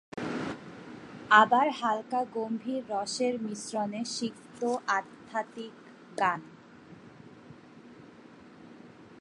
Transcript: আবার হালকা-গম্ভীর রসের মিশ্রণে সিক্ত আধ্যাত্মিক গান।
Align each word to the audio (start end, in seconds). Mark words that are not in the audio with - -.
আবার 1.41 1.67
হালকা-গম্ভীর 1.79 2.81
রসের 2.89 3.33
মিশ্রণে 3.41 4.01
সিক্ত 4.17 4.61
আধ্যাত্মিক 4.97 5.75
গান। 6.17 6.41